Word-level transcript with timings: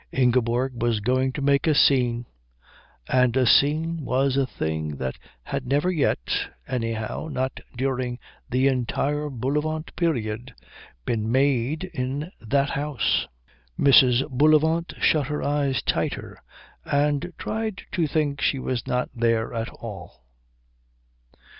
Ingeborg 0.11 0.81
was 0.81 0.99
going 0.99 1.31
to 1.33 1.43
make 1.43 1.67
a 1.67 1.75
scene; 1.75 2.25
and 3.07 3.37
a 3.37 3.45
scene 3.45 4.03
was 4.03 4.35
a 4.35 4.47
thing 4.47 4.95
that 4.95 5.15
had 5.43 5.67
never 5.67 5.91
yet, 5.91 6.49
anyhow 6.67 7.27
not 7.31 7.59
during 7.77 8.17
the 8.49 8.65
entire 8.67 9.29
Bullivant 9.29 9.95
period, 9.95 10.55
been 11.05 11.31
made 11.31 11.83
in 11.93 12.31
that 12.41 12.71
house. 12.71 13.27
[Illustration: 13.77 13.77
"But 13.77 13.77
father, 13.77 13.77
I've 13.77 13.79
been 13.79 13.89
doing 13.91 14.07
it 14.07 14.25
too"] 14.25 14.25
Mrs. 14.33 14.37
Bullivant 14.39 14.93
shut 15.01 15.27
her 15.27 15.43
eyes 15.43 15.81
tighter 15.83 16.41
and 16.83 17.33
tried 17.37 17.83
to 17.91 18.07
think 18.07 18.41
she 18.41 18.57
was 18.57 18.87
not 18.87 19.11
there 19.13 19.53
at 19.53 19.69
all. 19.69 20.25